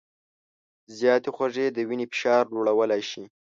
[0.97, 3.23] زیاتې خوږې د وینې فشار لوړولی شي.